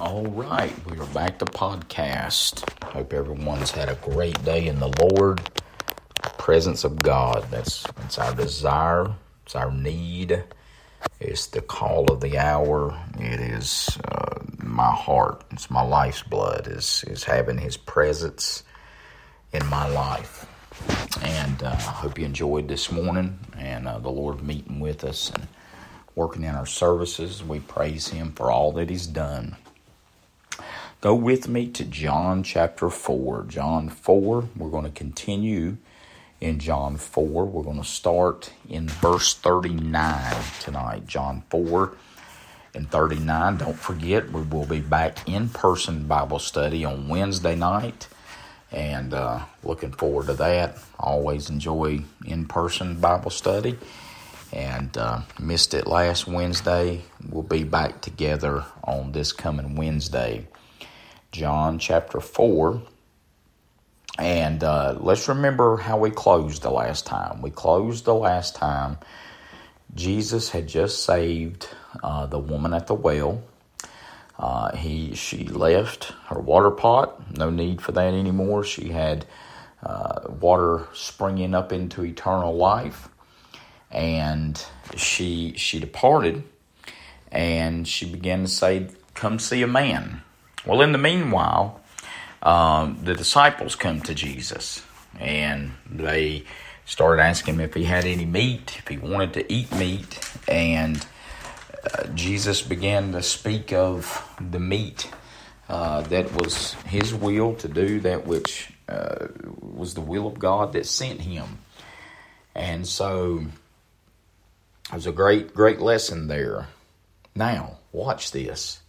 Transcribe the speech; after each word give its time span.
All 0.00 0.26
right, 0.26 0.72
we 0.86 0.96
are 0.96 1.06
back 1.06 1.40
to 1.40 1.44
podcast. 1.44 2.62
Hope 2.84 3.12
everyone's 3.12 3.72
had 3.72 3.88
a 3.88 3.96
great 3.96 4.44
day 4.44 4.68
in 4.68 4.78
the 4.78 4.94
Lord. 5.00 5.40
Presence 6.38 6.84
of 6.84 7.02
God. 7.02 7.44
That's 7.50 7.82
that's 7.96 8.16
our 8.16 8.32
desire. 8.32 9.12
It's 9.44 9.56
our 9.56 9.72
need. 9.72 10.44
It's 11.18 11.46
the 11.46 11.62
call 11.62 12.12
of 12.12 12.20
the 12.20 12.38
hour. 12.38 12.96
It 13.18 13.40
is 13.40 13.98
uh, 14.04 14.38
my 14.62 14.92
heart. 14.92 15.42
It's 15.50 15.68
my 15.68 15.82
life's 15.82 16.22
blood. 16.22 16.68
Is 16.68 17.04
is 17.08 17.24
having 17.24 17.58
His 17.58 17.76
presence 17.76 18.62
in 19.52 19.66
my 19.66 19.88
life. 19.88 20.46
And 21.22 21.60
uh, 21.60 21.70
I 21.70 21.74
hope 21.74 22.20
you 22.20 22.24
enjoyed 22.24 22.68
this 22.68 22.92
morning 22.92 23.36
and 23.56 23.88
uh, 23.88 23.98
the 23.98 24.10
Lord 24.10 24.44
meeting 24.44 24.78
with 24.78 25.02
us 25.02 25.30
and 25.30 25.48
working 26.14 26.44
in 26.44 26.54
our 26.54 26.66
services. 26.66 27.42
We 27.42 27.58
praise 27.58 28.06
Him 28.06 28.30
for 28.30 28.52
all 28.52 28.70
that 28.72 28.90
He's 28.90 29.08
done. 29.08 29.56
Go 31.00 31.14
with 31.14 31.46
me 31.46 31.68
to 31.68 31.84
John 31.84 32.42
chapter 32.42 32.90
4. 32.90 33.44
John 33.44 33.88
4, 33.88 34.48
we're 34.56 34.68
going 34.68 34.82
to 34.82 34.90
continue 34.90 35.76
in 36.40 36.58
John 36.58 36.96
4. 36.96 37.44
We're 37.44 37.62
going 37.62 37.80
to 37.80 37.88
start 37.88 38.50
in 38.68 38.88
verse 38.88 39.32
39 39.34 40.42
tonight. 40.58 41.06
John 41.06 41.44
4 41.50 41.92
and 42.74 42.90
39. 42.90 43.58
Don't 43.58 43.78
forget, 43.78 44.32
we 44.32 44.42
will 44.42 44.66
be 44.66 44.80
back 44.80 45.28
in 45.28 45.50
person 45.50 46.08
Bible 46.08 46.40
study 46.40 46.84
on 46.84 47.06
Wednesday 47.06 47.54
night. 47.54 48.08
And 48.72 49.14
uh, 49.14 49.44
looking 49.62 49.92
forward 49.92 50.26
to 50.26 50.34
that. 50.34 50.78
Always 50.98 51.48
enjoy 51.48 52.02
in 52.24 52.46
person 52.46 52.98
Bible 52.98 53.30
study 53.30 53.78
and 54.52 54.98
uh, 54.98 55.20
missed 55.38 55.74
it 55.74 55.86
last 55.86 56.26
Wednesday. 56.26 57.02
We'll 57.30 57.44
be 57.44 57.62
back 57.62 58.00
together 58.00 58.64
on 58.82 59.12
this 59.12 59.30
coming 59.30 59.76
Wednesday. 59.76 60.48
John 61.32 61.78
chapter 61.78 62.20
4. 62.20 62.82
And 64.18 64.64
uh, 64.64 64.96
let's 64.98 65.28
remember 65.28 65.76
how 65.76 65.98
we 65.98 66.10
closed 66.10 66.62
the 66.62 66.70
last 66.70 67.06
time. 67.06 67.40
We 67.42 67.50
closed 67.50 68.04
the 68.04 68.14
last 68.14 68.56
time. 68.56 68.98
Jesus 69.94 70.50
had 70.50 70.66
just 70.66 71.04
saved 71.04 71.68
uh, 72.02 72.26
the 72.26 72.38
woman 72.38 72.74
at 72.74 72.86
the 72.86 72.94
well. 72.94 73.42
Uh, 74.38 74.74
he 74.76 75.14
she 75.14 75.44
left 75.44 76.12
her 76.26 76.38
water 76.38 76.70
pot. 76.70 77.36
No 77.36 77.50
need 77.50 77.80
for 77.80 77.92
that 77.92 78.14
anymore. 78.14 78.64
She 78.64 78.88
had 78.88 79.26
uh, 79.82 80.20
water 80.28 80.88
springing 80.92 81.54
up 81.54 81.72
into 81.72 82.04
eternal 82.04 82.56
life 82.56 83.08
and 83.90 84.62
she 84.96 85.54
she 85.56 85.78
departed 85.78 86.42
and 87.32 87.86
she 87.86 88.10
began 88.10 88.42
to 88.42 88.48
say 88.48 88.88
come 89.14 89.38
see 89.38 89.62
a 89.62 89.66
man 89.66 90.22
well 90.66 90.80
in 90.80 90.92
the 90.92 90.98
meanwhile 90.98 91.80
um, 92.42 92.98
the 93.02 93.14
disciples 93.14 93.74
come 93.74 94.00
to 94.00 94.14
jesus 94.14 94.82
and 95.18 95.72
they 95.90 96.44
started 96.84 97.20
asking 97.22 97.54
him 97.54 97.60
if 97.60 97.74
he 97.74 97.84
had 97.84 98.04
any 98.04 98.24
meat 98.24 98.76
if 98.78 98.88
he 98.88 98.96
wanted 98.96 99.32
to 99.32 99.52
eat 99.52 99.70
meat 99.74 100.18
and 100.46 101.06
uh, 101.84 102.04
jesus 102.14 102.62
began 102.62 103.12
to 103.12 103.22
speak 103.22 103.72
of 103.72 104.26
the 104.50 104.60
meat 104.60 105.10
uh, 105.68 106.00
that 106.02 106.32
was 106.32 106.72
his 106.86 107.14
will 107.14 107.54
to 107.54 107.68
do 107.68 108.00
that 108.00 108.26
which 108.26 108.72
uh, 108.88 109.26
was 109.60 109.94
the 109.94 110.00
will 110.00 110.26
of 110.26 110.38
god 110.38 110.72
that 110.72 110.86
sent 110.86 111.20
him 111.20 111.58
and 112.54 112.86
so 112.86 113.44
it 114.90 114.94
was 114.94 115.06
a 115.06 115.12
great, 115.12 115.54
great 115.54 115.80
lesson 115.80 116.28
there. 116.28 116.68
Now, 117.34 117.78
watch 117.92 118.32
this. 118.32 118.80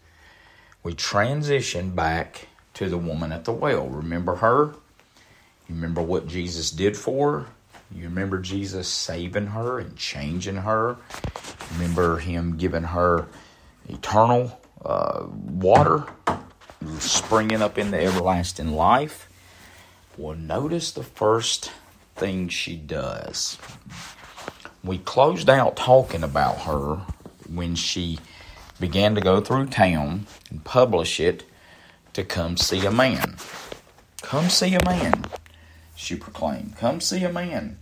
We 0.83 0.93
transition 0.93 1.91
back 1.91 2.47
to 2.75 2.89
the 2.89 2.97
woman 2.97 3.31
at 3.31 3.45
the 3.45 3.51
well. 3.51 3.87
Remember 3.87 4.35
her? 4.35 4.73
You 5.67 5.75
remember 5.75 6.01
what 6.01 6.27
Jesus 6.27 6.71
did 6.71 6.97
for 6.97 7.39
her? 7.39 7.45
You 7.93 8.03
remember 8.03 8.39
Jesus 8.39 8.87
saving 8.87 9.47
her 9.47 9.79
and 9.79 9.95
changing 9.97 10.57
her? 10.57 10.97
Remember 11.73 12.17
Him 12.17 12.57
giving 12.57 12.83
her 12.83 13.27
eternal 13.87 14.59
uh, 14.85 15.25
water 15.27 16.05
springing 16.99 17.61
up 17.61 17.77
into 17.77 17.99
everlasting 17.99 18.71
life? 18.73 19.27
Well, 20.17 20.35
notice 20.35 20.91
the 20.91 21.03
first 21.03 21.71
thing 22.15 22.49
she 22.49 22.75
does 22.75 23.57
we 24.83 24.97
closed 24.97 25.49
out 25.49 25.75
talking 25.75 26.23
about 26.23 26.59
her 26.59 27.01
when 27.49 27.75
she 27.75 28.19
began 28.79 29.15
to 29.15 29.21
go 29.21 29.41
through 29.41 29.67
town 29.67 30.25
and 30.49 30.63
publish 30.63 31.19
it 31.19 31.43
to 32.13 32.23
come 32.23 32.57
see 32.57 32.85
a 32.85 32.91
man. 32.91 33.35
Come 34.21 34.49
see 34.49 34.73
a 34.73 34.83
man, 34.85 35.25
she 35.95 36.15
proclaimed. 36.15 36.75
Come 36.77 37.01
see 37.01 37.23
a 37.23 37.31
man, 37.31 37.77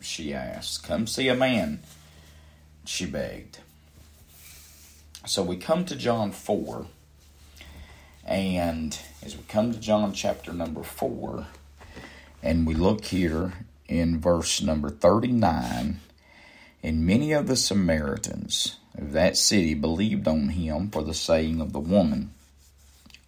she 0.00 0.32
asked. 0.34 0.84
Come 0.84 1.06
see 1.06 1.28
a 1.28 1.34
man, 1.34 1.80
she 2.84 3.06
begged. 3.06 3.58
So 5.26 5.42
we 5.42 5.56
come 5.56 5.84
to 5.86 5.96
John 5.96 6.32
4, 6.32 6.86
and 8.24 8.98
as 9.22 9.36
we 9.36 9.42
come 9.48 9.72
to 9.72 9.80
John 9.80 10.12
chapter 10.12 10.52
number 10.52 10.82
4, 10.82 11.46
and 12.42 12.66
we 12.66 12.74
look 12.74 13.06
here 13.06 13.52
in 13.88 14.20
verse 14.20 14.62
number 14.62 14.90
39 14.90 16.00
and 16.82 17.06
many 17.06 17.32
of 17.32 17.46
the 17.46 17.56
Samaritans 17.56 18.78
of 18.96 19.12
that 19.12 19.36
city 19.36 19.74
believed 19.74 20.26
on 20.26 20.50
him 20.50 20.90
for 20.90 21.02
the 21.02 21.14
saying 21.14 21.60
of 21.60 21.72
the 21.72 21.80
woman, 21.80 22.32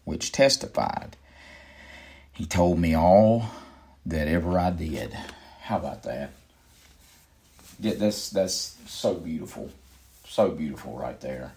which 0.05 0.33
testified, 0.33 1.17
He 2.33 2.47
told 2.47 2.79
me 2.79 2.95
all 2.95 3.47
that 4.07 4.29
ever 4.29 4.59
I 4.59 4.71
did. 4.71 5.13
How 5.63 5.77
about 5.77 6.03
that? 6.05 6.31
Yeah, 7.81 7.95
that's 7.95 8.31
that's 8.31 8.77
so 8.87 9.15
beautiful, 9.15 9.71
so 10.27 10.51
beautiful 10.51 10.97
right 10.97 11.21
there. 11.21 11.53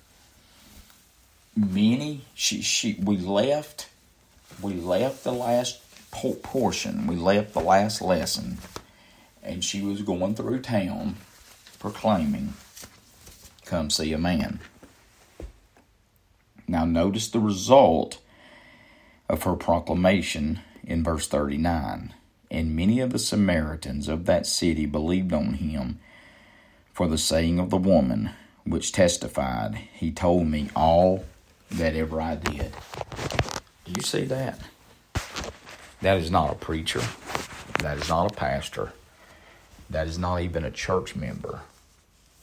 Many 1.55 2.21
she 2.35 2.61
she 2.61 2.97
we 3.01 3.17
left, 3.17 3.89
we 4.61 4.73
left 4.73 5.23
the 5.23 5.31
last 5.31 5.79
portion, 6.11 7.07
we 7.07 7.15
left 7.15 7.53
the 7.53 7.61
last 7.61 8.01
lesson, 8.01 8.57
and 9.41 9.63
she 9.63 9.81
was 9.81 10.01
going 10.01 10.35
through 10.35 10.59
town 10.59 11.15
proclaiming, 11.79 12.53
Come 13.71 13.89
see 13.89 14.11
a 14.11 14.17
man. 14.17 14.59
Now, 16.67 16.83
notice 16.83 17.29
the 17.29 17.39
result 17.39 18.19
of 19.29 19.43
her 19.43 19.55
proclamation 19.55 20.59
in 20.83 21.05
verse 21.05 21.25
39. 21.29 22.13
And 22.51 22.75
many 22.75 22.99
of 22.99 23.11
the 23.11 23.17
Samaritans 23.17 24.09
of 24.09 24.25
that 24.25 24.45
city 24.45 24.85
believed 24.85 25.31
on 25.31 25.53
him 25.53 25.99
for 26.91 27.07
the 27.07 27.17
saying 27.17 27.59
of 27.59 27.69
the 27.69 27.77
woman, 27.77 28.31
which 28.65 28.91
testified, 28.91 29.75
He 29.93 30.11
told 30.11 30.47
me 30.47 30.69
all 30.75 31.23
that 31.71 31.95
ever 31.95 32.19
I 32.19 32.35
did. 32.35 32.73
Do 33.85 33.93
you 33.95 34.01
see 34.01 34.25
that? 34.25 34.59
That 36.01 36.17
is 36.17 36.29
not 36.29 36.51
a 36.51 36.55
preacher. 36.55 37.03
That 37.79 37.99
is 37.99 38.09
not 38.09 38.33
a 38.33 38.35
pastor. 38.35 38.91
That 39.89 40.07
is 40.07 40.17
not 40.17 40.41
even 40.41 40.65
a 40.65 40.71
church 40.71 41.15
member. 41.15 41.61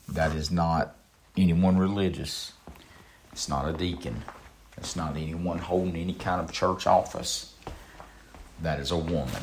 That 0.08 0.34
is 0.34 0.50
not 0.50 0.94
anyone 1.38 1.78
religious. 1.78 2.52
It's 3.32 3.48
not 3.48 3.68
a 3.68 3.72
deacon. 3.72 4.24
It's 4.76 4.96
not 4.96 5.16
anyone 5.16 5.58
holding 5.58 5.96
any 5.96 6.14
kind 6.14 6.40
of 6.40 6.52
church 6.52 6.86
office. 6.86 7.54
That 8.62 8.80
is 8.80 8.90
a 8.90 8.96
woman 8.96 9.42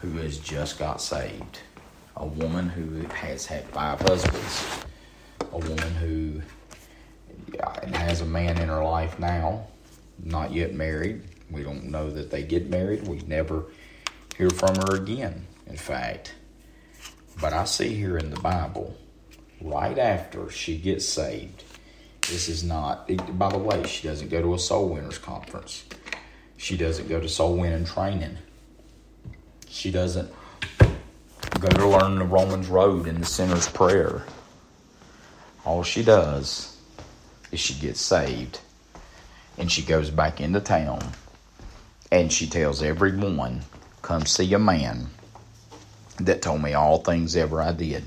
who 0.00 0.12
has 0.18 0.38
just 0.38 0.78
got 0.78 1.00
saved. 1.00 1.60
A 2.16 2.26
woman 2.26 2.68
who 2.68 3.06
has 3.08 3.46
had 3.46 3.64
five 3.66 4.00
husbands. 4.00 4.84
A 5.52 5.58
woman 5.58 5.94
who 5.94 6.42
has 7.92 8.20
a 8.20 8.26
man 8.26 8.58
in 8.58 8.68
her 8.68 8.84
life 8.84 9.18
now, 9.18 9.66
not 10.22 10.52
yet 10.52 10.74
married. 10.74 11.22
We 11.50 11.62
don't 11.62 11.84
know 11.84 12.10
that 12.10 12.30
they 12.30 12.42
get 12.42 12.68
married. 12.68 13.08
We 13.08 13.20
never 13.20 13.66
hear 14.36 14.50
from 14.50 14.76
her 14.76 14.96
again, 14.96 15.46
in 15.66 15.76
fact. 15.76 16.34
But 17.40 17.52
I 17.52 17.64
see 17.64 17.94
here 17.94 18.18
in 18.18 18.30
the 18.30 18.40
Bible 18.40 18.96
right 19.60 19.98
after 19.98 20.50
she 20.50 20.78
gets 20.78 21.06
saved. 21.06 21.64
This 22.22 22.48
is 22.48 22.62
not, 22.62 23.10
by 23.38 23.50
the 23.50 23.58
way, 23.58 23.84
she 23.86 24.06
doesn't 24.06 24.28
go 24.28 24.42
to 24.42 24.54
a 24.54 24.58
soul 24.58 24.90
winners 24.90 25.18
conference. 25.18 25.84
She 26.56 26.76
doesn't 26.76 27.08
go 27.08 27.20
to 27.20 27.28
soul 27.28 27.56
winning 27.56 27.84
training. 27.84 28.38
She 29.68 29.90
doesn't 29.90 30.30
go 31.60 31.68
to 31.68 31.88
learn 31.88 32.18
the 32.18 32.24
Romans 32.24 32.68
Road 32.68 33.06
and 33.06 33.18
the 33.18 33.26
sinner's 33.26 33.68
prayer. 33.68 34.24
All 35.64 35.82
she 35.82 36.02
does 36.02 36.76
is 37.52 37.60
she 37.60 37.74
gets 37.74 38.00
saved 38.00 38.60
and 39.56 39.70
she 39.70 39.82
goes 39.82 40.10
back 40.10 40.40
into 40.40 40.60
town 40.60 41.12
and 42.10 42.32
she 42.32 42.46
tells 42.46 42.82
everyone, 42.82 43.62
Come 44.02 44.26
see 44.26 44.52
a 44.54 44.58
man 44.58 45.08
that 46.20 46.42
told 46.42 46.62
me 46.62 46.74
all 46.74 46.98
things 46.98 47.36
ever 47.36 47.60
I 47.60 47.72
did. 47.72 48.04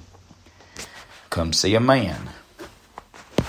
Come 1.31 1.53
see 1.53 1.75
a 1.75 1.79
man 1.79 2.29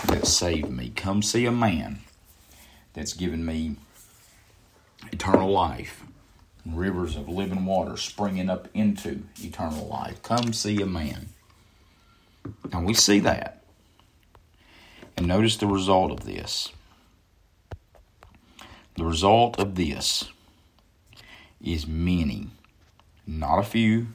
that 0.07 0.25
saved 0.25 0.71
me. 0.71 0.93
Come 0.95 1.21
see 1.21 1.47
a 1.47 1.51
man 1.51 1.99
that's 2.93 3.13
given 3.13 3.45
me 3.45 3.75
eternal 5.11 5.51
life, 5.51 6.05
rivers 6.65 7.17
of 7.17 7.29
living 7.29 7.67
water 7.67 7.97
springing 7.97 8.49
up 8.49 8.69
into 8.73 9.25
eternal 9.41 9.89
life. 9.89 10.23
Come 10.23 10.53
see 10.53 10.81
a 10.81 10.87
man. 10.87 11.31
And 12.73 12.87
we 12.87 12.95
see 12.95 13.19
that. 13.19 13.65
And 15.17 15.27
notice 15.27 15.57
the 15.57 15.67
result 15.67 16.13
of 16.13 16.25
this. 16.25 16.69
The 18.97 19.05
result 19.05 19.59
of 19.59 19.75
this 19.75 20.27
is 21.61 21.85
many, 21.89 22.47
not 23.27 23.59
a 23.59 23.65
few, 23.65 24.07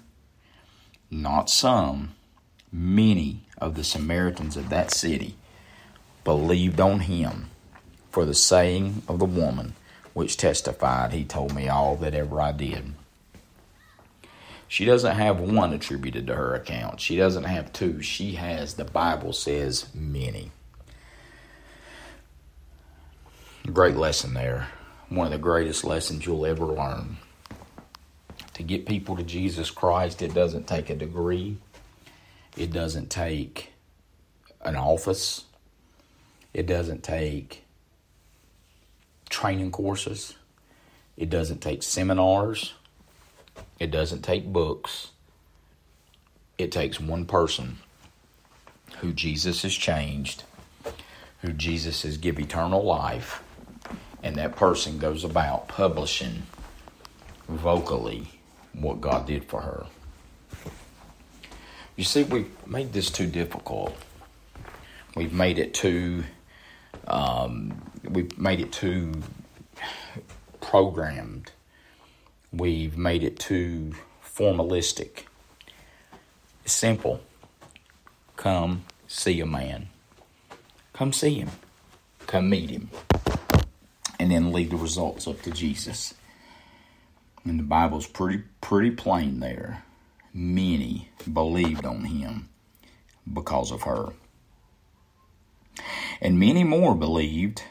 not 1.11 1.49
some, 1.49 2.13
many 2.71 3.41
of 3.57 3.75
the 3.75 3.83
Samaritans 3.83 4.57
of 4.57 4.69
that 4.69 4.91
city 4.91 5.35
believed 6.23 6.79
on 6.79 7.01
him 7.01 7.49
for 8.11 8.25
the 8.25 8.33
saying 8.33 9.03
of 9.07 9.19
the 9.19 9.25
woman 9.25 9.73
which 10.13 10.35
testified, 10.35 11.13
He 11.13 11.23
told 11.23 11.53
me 11.53 11.69
all 11.69 11.95
that 11.97 12.15
ever 12.15 12.41
I 12.41 12.51
did. 12.51 12.93
She 14.67 14.83
doesn't 14.83 15.15
have 15.15 15.39
one 15.39 15.73
attributed 15.73 16.27
to 16.27 16.35
her 16.35 16.55
account. 16.55 16.99
She 16.99 17.15
doesn't 17.15 17.43
have 17.43 17.71
two. 17.71 18.01
She 18.01 18.33
has, 18.33 18.73
the 18.73 18.83
Bible 18.83 19.31
says, 19.31 19.85
many. 19.93 20.51
Great 23.71 23.95
lesson 23.95 24.33
there. 24.33 24.69
One 25.09 25.27
of 25.27 25.31
the 25.31 25.37
greatest 25.37 25.83
lessons 25.83 26.25
you'll 26.25 26.45
ever 26.45 26.65
learn. 26.65 27.17
To 28.55 28.63
get 28.63 28.87
people 28.87 29.15
to 29.17 29.23
Jesus 29.23 29.69
Christ, 29.69 30.21
it 30.21 30.33
doesn't 30.33 30.67
take 30.67 30.89
a 30.89 30.95
degree, 30.95 31.57
it 32.57 32.71
doesn't 32.74 33.09
take 33.09 33.71
an 34.62 34.75
office, 34.75 35.45
it 36.54 36.65
doesn't 36.65 37.04
take 37.04 37.63
training 39.30 39.71
courses, 39.71 40.36
it 41.15 41.30
doesn't 41.30 41.59
take 41.62 41.83
seminars, 41.83 42.74
it 43.80 43.92
doesn't 43.92 44.24
take 44.24 44.45
books. 44.45 45.12
It 46.57 46.71
takes 46.71 47.00
one 47.00 47.25
person. 47.25 47.77
Who 49.00 49.13
Jesus 49.13 49.62
has 49.62 49.75
changed, 49.75 50.44
who 51.42 51.54
Jesus 51.54 52.01
has 52.01 52.18
give 52.18 52.39
eternal 52.39 52.83
life, 52.83 53.44
and 54.24 54.36
that 54.38 54.56
person 54.56 54.98
goes 54.98 55.24
about 55.24 55.68
publishing 55.68 56.44
vocally 57.48 58.27
what 58.74 59.01
God 59.01 59.27
did 59.27 59.45
for 59.45 59.62
her. 59.62 59.86
You 61.97 62.03
see, 62.03 62.21
we've 62.21 62.67
made 62.67 62.94
this 62.94 63.09
too 63.09 63.25
difficult. 63.25 63.97
We've 65.15 65.33
made 65.33 65.57
it 65.57 65.73
too. 65.73 66.25
Um, 67.07 67.81
we've 68.03 68.38
made 68.38 68.59
it 68.59 68.71
too 68.71 69.23
programmed. 70.61 71.51
We've 72.53 72.95
made 72.95 73.23
it 73.23 73.39
too 73.39 73.95
formalistic. 74.23 75.23
It's 76.63 76.73
simple. 76.73 77.19
Come 78.35 78.85
see 79.07 79.39
a 79.39 79.47
man. 79.47 79.89
Come 80.94 81.11
see 81.11 81.39
him. 81.39 81.49
Come 82.27 82.51
meet 82.51 82.69
him. 82.69 82.91
And 84.19 84.29
then 84.29 84.53
leave 84.53 84.69
the 84.69 84.77
results 84.77 85.27
up 85.27 85.41
to 85.41 85.51
Jesus. 85.51 86.13
And 87.44 87.57
the 87.57 87.63
Bible's 87.63 88.05
pretty 88.05 88.44
pretty 88.61 88.91
plain 88.91 89.39
there. 89.39 89.83
Many 90.37 91.09
believed 91.31 91.85
on 91.85 92.05
him 92.05 92.49
because 93.31 93.71
of 93.71 93.83
her. 93.83 94.13
And 96.21 96.39
many 96.39 96.63
more 96.63 96.95
believed. 96.95 97.63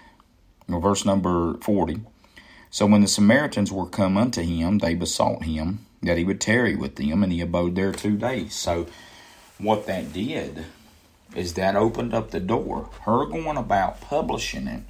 Verse 0.68 1.04
number 1.04 1.58
40 1.58 2.00
so 2.76 2.84
when 2.84 3.00
the 3.00 3.08
Samaritans 3.08 3.72
were 3.72 3.86
come 3.86 4.18
unto 4.18 4.42
him, 4.42 4.80
they 4.80 4.94
besought 4.94 5.44
him 5.44 5.86
that 6.02 6.18
he 6.18 6.24
would 6.24 6.42
tarry 6.42 6.76
with 6.76 6.96
them, 6.96 7.22
and 7.22 7.32
he 7.32 7.40
abode 7.40 7.74
there 7.74 7.90
two 7.90 8.18
days. 8.18 8.54
So 8.54 8.86
what 9.56 9.86
that 9.86 10.12
did 10.12 10.66
is 11.34 11.54
that 11.54 11.74
opened 11.74 12.12
up 12.12 12.32
the 12.32 12.38
door. 12.38 12.90
Her 13.06 13.24
going 13.24 13.56
about 13.56 14.02
publishing 14.02 14.66
it, 14.66 14.82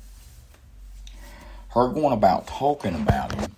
her 1.75 1.87
going 1.89 2.13
about 2.13 2.49
talking 2.49 2.97
about 2.97 3.37
him, 3.37 3.55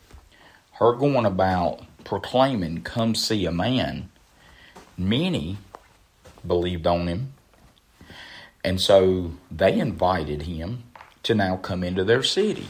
her 0.73 0.93
going 0.93 1.25
about 1.25 1.81
proclaiming, 2.09 2.81
Come 2.81 3.15
see 3.15 3.45
a 3.45 3.53
man. 3.53 4.09
Many 4.97 5.59
believed 6.45 6.87
on 6.87 7.07
him. 7.07 7.35
And 8.65 8.81
so 8.81 9.33
they 9.51 9.79
invited 9.79 10.43
him 10.43 10.85
to 11.25 11.35
now 11.35 11.59
come 11.59 11.85
into 11.85 12.05
their 12.05 12.23
city. 12.23 12.69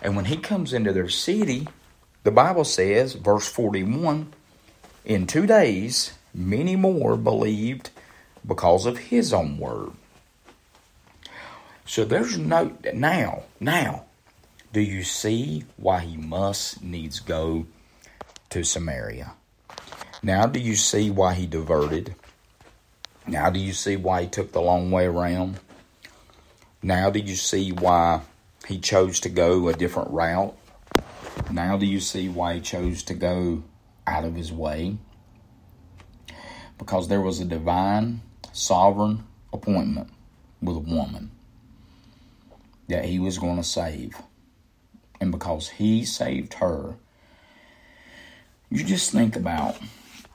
And 0.00 0.16
when 0.16 0.24
he 0.24 0.38
comes 0.38 0.72
into 0.72 0.94
their 0.94 1.10
city, 1.10 1.68
the 2.24 2.30
Bible 2.30 2.64
says, 2.64 3.12
verse 3.12 3.46
41, 3.46 4.32
in 5.04 5.26
two 5.26 5.46
days, 5.46 6.14
many 6.34 6.74
more 6.74 7.18
believed 7.18 7.90
because 8.46 8.86
of 8.86 8.96
his 8.96 9.34
own 9.34 9.58
word. 9.58 9.90
So 11.84 12.06
there's 12.06 12.38
no, 12.38 12.76
now, 12.94 13.42
now, 13.60 14.06
do 14.72 14.80
you 14.80 15.02
see 15.02 15.64
why 15.76 16.00
he 16.00 16.16
must 16.16 16.82
needs 16.82 17.20
go 17.20 17.66
to 18.50 18.64
Samaria? 18.64 19.34
Now 20.22 20.46
do 20.46 20.60
you 20.60 20.74
see 20.74 21.10
why 21.10 21.34
he 21.34 21.46
diverted? 21.46 22.14
Now 23.26 23.50
do 23.50 23.58
you 23.58 23.72
see 23.72 23.96
why 23.96 24.22
he 24.22 24.28
took 24.28 24.52
the 24.52 24.60
long 24.60 24.90
way 24.90 25.06
around? 25.06 25.60
Now 26.82 27.10
do 27.10 27.18
you 27.18 27.36
see 27.36 27.72
why 27.72 28.22
he 28.66 28.78
chose 28.78 29.20
to 29.20 29.28
go 29.28 29.68
a 29.68 29.72
different 29.72 30.10
route. 30.10 30.56
Now, 31.50 31.76
do 31.76 31.86
you 31.86 32.00
see 32.00 32.28
why 32.28 32.54
he 32.54 32.60
chose 32.60 33.02
to 33.04 33.14
go 33.14 33.62
out 34.06 34.24
of 34.24 34.34
his 34.34 34.52
way? 34.52 34.98
Because 36.78 37.08
there 37.08 37.20
was 37.20 37.40
a 37.40 37.44
divine, 37.44 38.22
sovereign 38.52 39.24
appointment 39.52 40.10
with 40.60 40.76
a 40.76 40.80
woman 40.80 41.30
that 42.88 43.04
he 43.04 43.18
was 43.18 43.38
going 43.38 43.56
to 43.56 43.64
save. 43.64 44.20
And 45.20 45.30
because 45.30 45.68
he 45.68 46.04
saved 46.04 46.54
her, 46.54 46.96
you 48.70 48.84
just 48.84 49.10
think 49.10 49.36
about 49.36 49.76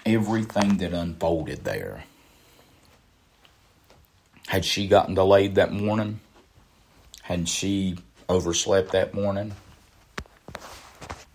everything 0.06 0.78
that 0.78 0.94
unfolded 0.94 1.64
there. 1.64 2.04
Had 4.48 4.66
she 4.66 4.88
gotten 4.88 5.16
delayed 5.16 5.56
that 5.56 5.72
morning? 5.72 6.20
Had 7.24 7.48
she 7.48 7.98
overslept 8.30 8.92
that 8.92 9.14
morning, 9.14 9.54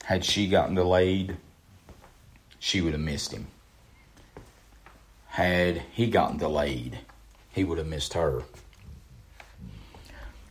had 0.04 0.24
she 0.24 0.48
gotten 0.48 0.74
delayed, 0.74 1.36
she 2.58 2.80
would 2.80 2.92
have 2.92 3.00
missed 3.00 3.32
him. 3.32 3.46
Had 5.28 5.82
he 5.92 6.08
gotten 6.08 6.38
delayed, 6.38 6.98
he 7.52 7.64
would 7.64 7.78
have 7.78 7.86
missed 7.86 8.14
her. 8.14 8.42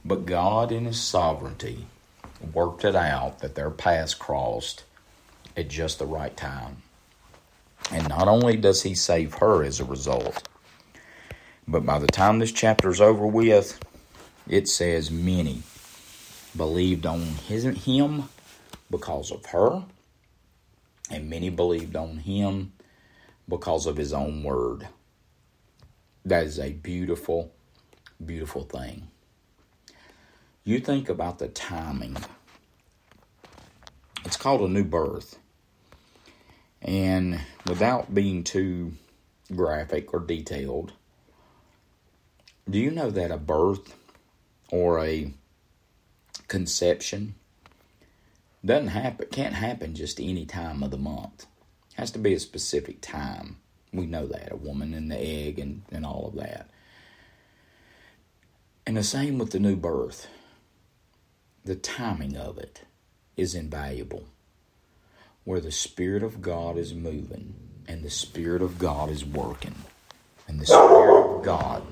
But 0.03 0.25
God, 0.25 0.71
in 0.71 0.85
His 0.85 1.01
sovereignty, 1.01 1.87
worked 2.53 2.85
it 2.85 2.95
out 2.95 3.39
that 3.39 3.55
their 3.55 3.71
paths 3.71 4.13
crossed 4.13 4.84
at 5.55 5.69
just 5.69 5.99
the 5.99 6.05
right 6.05 6.35
time. 6.35 6.77
And 7.91 8.07
not 8.09 8.27
only 8.27 8.57
does 8.57 8.83
He 8.83 8.95
save 8.95 9.35
her 9.35 9.63
as 9.63 9.79
a 9.79 9.85
result, 9.85 10.47
but 11.67 11.85
by 11.85 11.99
the 11.99 12.07
time 12.07 12.39
this 12.39 12.51
chapter 12.51 12.89
is 12.89 13.01
over 13.01 13.25
with, 13.25 13.79
it 14.47 14.67
says 14.67 15.09
many 15.09 15.63
believed 16.55 17.05
on 17.05 17.21
his, 17.21 17.63
him 17.63 18.29
because 18.89 19.31
of 19.31 19.45
her, 19.47 19.83
and 21.09 21.29
many 21.29 21.49
believed 21.49 21.95
on 21.95 22.17
him 22.17 22.73
because 23.49 23.85
of 23.85 23.97
his 23.97 24.13
own 24.13 24.43
word. 24.43 24.87
That 26.23 26.45
is 26.45 26.59
a 26.59 26.71
beautiful, 26.71 27.51
beautiful 28.23 28.63
thing. 28.63 29.07
You 30.63 30.79
think 30.79 31.09
about 31.09 31.39
the 31.39 31.47
timing. 31.47 32.17
It's 34.23 34.37
called 34.37 34.61
a 34.61 34.67
new 34.71 34.83
birth. 34.83 35.37
And 36.85 37.41
without 37.67 38.13
being 38.13 38.43
too 38.43 38.93
graphic 39.53 40.13
or 40.13 40.19
detailed, 40.19 40.93
do 42.69 42.79
you 42.79 42.91
know 42.91 43.09
that 43.09 43.31
a 43.31 43.37
birth 43.37 43.95
or 44.71 45.03
a 45.03 45.33
conception 46.47 47.35
doesn't 48.63 48.89
happen 48.89 49.27
can't 49.31 49.53
happen 49.55 49.93
just 49.95 50.19
any 50.19 50.45
time 50.45 50.83
of 50.83 50.91
the 50.91 50.97
month. 50.97 51.45
It 51.91 51.99
has 51.99 52.11
to 52.11 52.19
be 52.19 52.33
a 52.33 52.39
specific 52.39 53.01
time. 53.01 53.57
We 53.91 54.05
know 54.05 54.25
that, 54.27 54.51
a 54.51 54.55
woman 54.55 54.93
and 54.93 55.11
the 55.11 55.19
egg 55.19 55.59
and, 55.59 55.83
and 55.91 56.05
all 56.05 56.27
of 56.27 56.35
that. 56.35 56.69
And 58.85 58.97
the 58.97 59.03
same 59.03 59.37
with 59.37 59.51
the 59.51 59.59
new 59.59 59.75
birth. 59.75 60.27
The 61.63 61.75
timing 61.75 62.37
of 62.37 62.57
it 62.57 62.81
is 63.37 63.55
invaluable. 63.55 64.25
Where 65.45 65.61
the 65.61 65.71
Spirit 65.71 66.23
of 66.23 66.41
God 66.41 66.75
is 66.75 66.93
moving 66.93 67.53
and 67.87 68.03
the 68.03 68.09
Spirit 68.09 68.63
of 68.63 68.79
God 68.79 69.11
is 69.11 69.23
working. 69.23 69.75
And 70.47 70.59
the 70.59 70.65
Spirit 70.65 71.37
of 71.37 71.45
God 71.45 71.83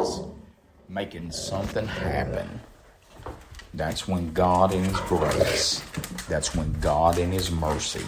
is 0.00 0.20
making 0.88 1.32
something 1.32 1.86
happen. 1.86 2.60
That's 3.74 4.06
when 4.06 4.32
God 4.32 4.72
in 4.72 4.84
His 4.84 5.00
grace, 5.00 5.82
that's 6.28 6.54
when 6.54 6.78
God 6.80 7.18
in 7.18 7.32
His 7.32 7.50
mercy 7.50 8.04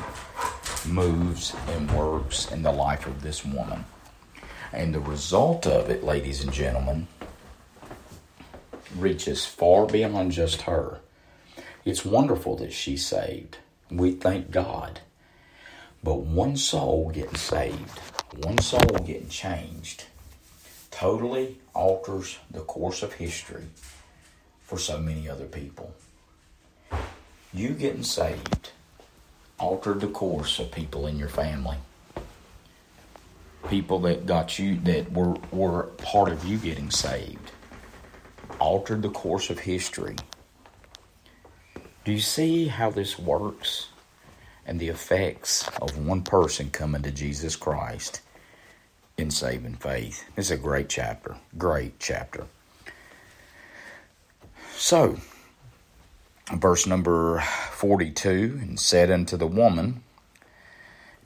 moves 0.86 1.56
and 1.70 1.90
works 1.90 2.52
in 2.52 2.62
the 2.62 2.70
life 2.70 3.06
of 3.06 3.20
this 3.22 3.44
woman. 3.44 3.84
And 4.72 4.94
the 4.94 5.00
result 5.00 5.66
of 5.66 5.90
it, 5.90 6.04
ladies 6.04 6.44
and 6.44 6.52
gentlemen, 6.52 7.08
reaches 8.96 9.44
far 9.44 9.86
beyond 9.86 10.30
just 10.30 10.62
her. 10.62 11.00
It's 11.84 12.04
wonderful 12.04 12.56
that 12.56 12.72
she's 12.72 13.04
saved. 13.04 13.58
We 13.90 14.12
thank 14.12 14.50
God. 14.50 15.00
But 16.02 16.20
one 16.20 16.56
soul 16.56 17.10
getting 17.12 17.36
saved, 17.36 17.98
one 18.42 18.58
soul 18.58 18.98
getting 19.04 19.28
changed, 19.28 20.04
totally 20.90 21.58
alters 21.74 22.38
the 22.50 22.60
course 22.60 23.02
of 23.02 23.14
history 23.14 23.64
for 24.62 24.78
so 24.78 24.98
many 24.98 25.28
other 25.28 25.44
people. 25.44 25.94
You 27.52 27.70
getting 27.70 28.02
saved 28.02 28.70
altered 29.58 30.00
the 30.00 30.08
course 30.08 30.58
of 30.58 30.72
people 30.72 31.06
in 31.06 31.18
your 31.18 31.28
family. 31.28 31.76
People 33.68 33.98
that 34.00 34.26
got 34.26 34.58
you 34.58 34.78
that 34.80 35.12
were 35.12 35.36
were 35.50 35.84
part 35.98 36.30
of 36.32 36.44
you 36.44 36.58
getting 36.58 36.90
saved 36.90 37.52
altered 38.58 39.02
the 39.02 39.10
course 39.10 39.50
of 39.50 39.60
history. 39.60 40.16
Do 42.04 42.12
you 42.12 42.20
see 42.20 42.66
how 42.68 42.90
this 42.90 43.18
works? 43.18 43.88
And 44.66 44.78
the 44.78 44.88
effects 44.88 45.68
of 45.80 45.96
one 45.96 46.22
person 46.22 46.70
coming 46.70 47.02
to 47.02 47.10
Jesus 47.10 47.56
Christ 47.56 48.20
in 49.16 49.30
saving 49.30 49.76
faith. 49.76 50.24
It's 50.36 50.50
a 50.50 50.56
great 50.56 50.88
chapter. 50.88 51.36
Great 51.56 51.98
chapter. 51.98 52.46
So, 54.76 55.18
verse 56.52 56.86
number 56.86 57.40
42 57.72 58.58
and 58.60 58.78
said 58.78 59.10
unto 59.10 59.36
the 59.36 59.46
woman, 59.46 60.02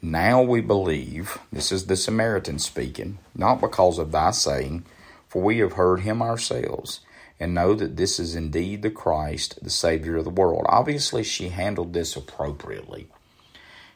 Now 0.01 0.43
we 0.43 0.61
believe, 0.61 1.39
this 1.53 1.73
is 1.73 1.87
the 1.87 1.97
Samaritan 1.97 2.59
speaking, 2.59 3.19
not 3.35 3.61
because 3.61 3.99
of 3.99 4.13
thy 4.13 4.31
saying, 4.31 4.85
for 5.29 5.43
we 5.43 5.59
have 5.59 5.73
heard 5.73 6.01
him 6.01 6.23
ourselves, 6.23 7.01
and 7.41 7.55
know 7.55 7.75
that 7.75 7.97
this 7.97 8.19
is 8.19 8.35
indeed 8.35 8.83
the 8.83 8.91
Christ, 8.91 9.59
the 9.63 9.71
Savior 9.71 10.17
of 10.17 10.25
the 10.25 10.31
world. 10.31 10.67
Obviously, 10.69 11.23
she 11.23 11.51
handled 11.51 11.93
this 11.93 12.17
appropriately. 12.17 13.09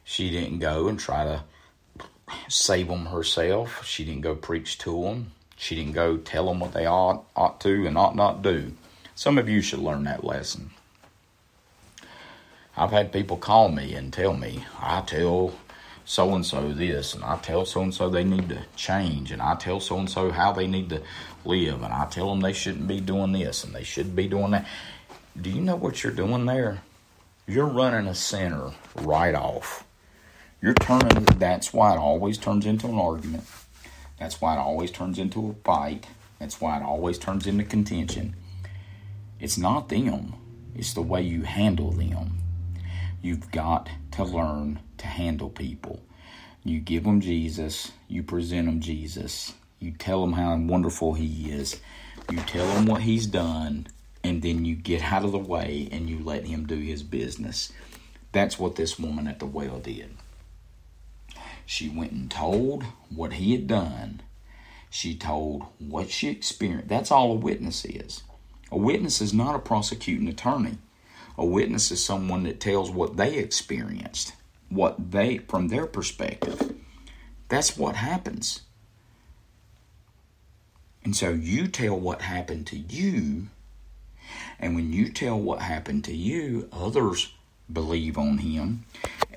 She 0.05 0.31
didn't 0.31 0.59
go 0.59 0.89
and 0.89 0.99
try 0.99 1.25
to 1.25 1.45
save 2.49 2.89
them 2.89 3.07
herself. 3.07 3.85
She 3.85 4.05
didn't 4.05 4.23
go 4.23 4.35
preach 4.35 4.79
to 4.79 5.03
them. 5.03 5.33
She 5.57 5.77
didn't 5.77 5.93
go 5.93 6.17
tell 6.17 6.47
them 6.47 6.61
what 6.61 6.73
they 6.73 6.87
ought, 6.87 7.25
ought 7.37 7.61
to 7.63 7.87
and 7.87 7.97
ought 7.97 8.17
not 8.17 8.43
do. 8.43 8.73
Some 9.15 9.39
of 9.39 9.49
you 9.49 9.61
should 9.61 9.79
learn 9.79 10.05
that 10.05 10.25
lesson. 10.25 10.71
I've 12.77 12.91
had 12.91 13.13
people 13.13 13.37
call 13.37 13.69
me 13.69 13.95
and 13.95 14.13
tell 14.13 14.33
me, 14.33 14.65
I 14.81 15.03
tell 15.03 15.55
so 16.05 16.35
and 16.35 16.45
so 16.45 16.73
this, 16.73 17.15
and 17.15 17.23
I 17.23 17.37
tell 17.39 17.65
so 17.65 17.83
and 17.83 17.95
so 17.95 18.09
they 18.09 18.25
need 18.25 18.49
to 18.49 18.65
change, 18.77 19.31
and 19.31 19.41
I 19.41 19.55
tell 19.55 19.81
so 19.81 19.99
and 19.99 20.11
so 20.11 20.31
how 20.31 20.53
they 20.53 20.67
need 20.67 20.91
to 20.91 21.03
live, 21.45 21.83
and 21.83 21.93
I 21.93 22.07
tell 22.07 22.31
them 22.31 22.41
they 22.41 22.53
shouldn't 22.53 22.89
be 22.89 23.01
doing 23.01 23.33
this 23.33 23.65
and 23.65 23.75
they 23.75 23.85
should 23.85 24.15
be 24.15 24.29
doing 24.29 24.53
that. 24.53 24.67
Do 25.41 25.51
you 25.51 25.61
know 25.61 25.77
what 25.77 26.03
you're 26.03 26.13
doing 26.13 26.47
there? 26.47 26.83
You're 27.47 27.67
running 27.67 28.07
a 28.07 28.15
center 28.15 28.73
right 28.97 29.35
off. 29.35 29.85
You're 30.61 30.75
turning, 30.75 31.25
that's 31.25 31.73
why 31.73 31.95
it 31.95 31.99
always 31.99 32.39
turns 32.39 32.67
into 32.67 32.87
an 32.87 32.99
argument. 32.99 33.45
That's 34.19 34.41
why 34.41 34.55
it 34.55 34.59
always 34.59 34.91
turns 34.91 35.19
into 35.19 35.51
a 35.51 35.55
fight. 35.65 36.07
That's 36.39 36.61
why 36.61 36.77
it 36.79 36.83
always 36.83 37.19
turns 37.19 37.47
into 37.47 37.65
contention. 37.65 38.37
It's 39.41 39.59
not 39.59 39.89
them, 39.89 40.35
it's 40.77 40.95
the 40.95 41.03
way 41.03 41.23
you 41.23 41.43
handle 41.43 41.91
them. 41.91 42.42
You've 43.23 43.53
got 43.53 43.89
to 44.13 44.25
learn 44.25 44.81
to 44.99 45.07
handle 45.07 45.49
people. 45.49 46.01
You 46.65 46.81
give 46.81 47.05
them 47.05 47.21
Jesus, 47.21 47.93
you 48.09 48.25
present 48.25 48.67
them 48.67 48.81
Jesus, 48.81 49.55
you 49.79 49.93
tell 49.93 50.21
them 50.23 50.33
how 50.33 50.57
wonderful 50.57 51.15
He 51.15 51.51
is, 51.53 51.81
you 52.31 52.39
tell 52.39 52.67
them 52.67 52.87
what 52.87 53.03
He's 53.03 53.27
done, 53.27 53.87
and 54.25 54.43
then 54.43 54.65
you 54.65 54.75
get 54.75 55.13
out 55.13 55.25
of 55.25 55.31
the 55.31 55.39
way 55.39 55.89
and 55.93 56.11
you 56.11 56.19
let 56.19 56.47
Him 56.47 56.67
do 56.67 56.77
His 56.77 57.05
business. 57.05 57.73
That's 58.33 58.59
what 58.59 58.75
this 58.75 58.99
woman 58.99 59.29
at 59.29 59.39
the 59.39 59.47
well 59.47 59.79
did. 59.79 60.11
She 61.65 61.89
went 61.89 62.11
and 62.11 62.29
told 62.29 62.85
what 63.09 63.35
He 63.35 63.53
had 63.53 63.69
done. 63.69 64.23
She 64.91 65.15
told 65.15 65.65
what 65.79 66.11
she 66.11 66.29
experienced. 66.29 66.89
That's 66.89 67.13
all 67.13 67.33
a 67.33 67.37
witness 67.37 67.85
is. 67.85 68.23
A 68.73 68.77
witness 68.77 69.21
is 69.21 69.33
not 69.33 69.55
a 69.55 69.61
prosecuting 69.61 70.29
attorney. 70.29 70.79
A 71.39 71.45
witness 71.45 71.91
is 71.91 72.05
someone 72.05 72.45
that 72.45 72.61
tells 72.61 72.91
what 72.91 73.17
they 73.17 73.37
experienced, 73.37 74.35
what 74.69 75.11
they, 75.13 75.39
from 75.39 75.69
their 75.69 75.87
perspective. 75.87 76.75
That's 77.49 77.77
what 77.77 77.97
happens. 77.97 78.63
And 81.05 81.17
so 81.17 81.31
you 81.31 81.67
tell 81.67 81.99
what 81.99 82.23
happened 82.23 82.67
to 82.69 82.77
you, 82.77 83.49
and 84.61 84.75
when 84.75 84.93
you 84.93 85.09
tell 85.09 85.39
what 85.39 85.61
happened 85.61 86.05
to 86.05 86.15
you, 86.15 86.69
others 86.73 87.33
believe 87.73 88.17
on 88.17 88.39
him, 88.39 88.85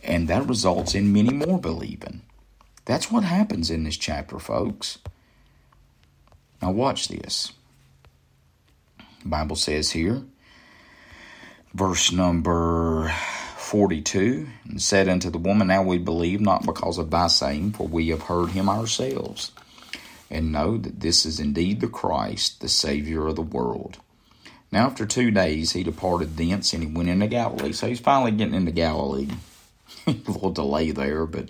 and 0.04 0.28
that 0.28 0.48
results 0.48 0.94
in 0.94 1.12
many 1.12 1.34
more 1.34 1.60
believing. 1.60 2.22
That's 2.86 3.12
what 3.12 3.24
happens 3.24 3.72
in 3.72 3.84
this 3.84 3.98
chapter, 3.98 4.38
folks. 4.38 5.00
Now, 6.62 6.72
watch 6.72 7.08
this. 7.08 7.54
The 9.24 9.30
Bible 9.30 9.56
says 9.56 9.92
here, 9.92 10.24
verse 11.75 12.13
number 12.13 13.10
42, 13.58 14.48
and 14.70 14.82
said 14.82 15.10
unto 15.10 15.29
the 15.29 15.38
woman, 15.38 15.67
Now 15.67 15.84
we 15.84 15.98
believe 15.98 16.39
not 16.39 16.65
because 16.65 16.98
of 16.98 17.12
thy 17.12 17.27
saying, 17.27 17.74
for 17.74 17.86
we 17.86 18.08
have 18.10 18.24
heard 18.24 18.51
him 18.51 18.70
ourselves, 18.70 19.51
and 20.32 20.53
know 20.53 20.77
that 20.77 21.01
this 21.01 21.25
is 21.25 21.39
indeed 21.39 21.82
the 21.82 21.89
Christ, 21.89 22.62
the 22.62 22.70
Savior 22.70 23.27
of 23.27 23.36
the 23.36 23.41
world. 23.41 23.98
Now 24.72 24.86
after 24.86 25.05
two 25.05 25.32
days 25.32 25.74
he 25.74 25.84
departed 25.84 26.38
thence, 26.38 26.72
and 26.72 26.82
he 26.82 26.89
went 26.89 27.10
into 27.10 27.27
Galilee. 27.27 27.74
So 27.74 27.88
he's 27.88 28.00
finally 28.00 28.32
getting 28.32 28.55
into 28.55 28.72
Galilee. 28.72 29.27
a 30.08 30.12
little 30.12 30.51
delay 30.51 30.91
there, 30.91 31.25
but 31.25 31.50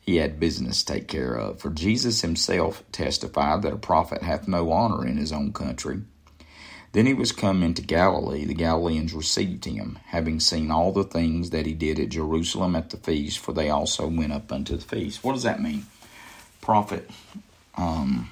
he 0.00 0.16
had 0.16 0.40
business 0.40 0.82
to 0.82 0.94
take 0.94 1.06
care 1.06 1.34
of. 1.34 1.60
For 1.60 1.70
Jesus 1.70 2.22
himself 2.22 2.82
testified 2.90 3.62
that 3.62 3.72
a 3.72 3.78
prophet 3.78 4.22
hath 4.22 4.48
no 4.48 4.72
honor 4.72 5.06
in 5.06 5.16
his 5.16 5.30
own 5.32 5.52
country. 5.52 6.00
Then 6.92 7.06
he 7.06 7.14
was 7.14 7.30
come 7.30 7.62
into 7.62 7.82
Galilee. 7.82 8.44
The 8.44 8.54
Galileans 8.54 9.14
received 9.14 9.64
him, 9.64 9.98
having 10.06 10.40
seen 10.40 10.70
all 10.70 10.92
the 10.92 11.04
things 11.04 11.50
that 11.50 11.64
he 11.64 11.72
did 11.72 12.00
at 12.00 12.08
Jerusalem 12.08 12.74
at 12.74 12.90
the 12.90 12.96
feast, 12.96 13.38
for 13.38 13.52
they 13.52 13.70
also 13.70 14.08
went 14.08 14.32
up 14.32 14.50
unto 14.50 14.76
the 14.76 14.84
feast. 14.84 15.22
What 15.22 15.34
does 15.34 15.44
that 15.44 15.62
mean? 15.62 15.86
Prophet, 16.60 17.08
um, 17.76 18.30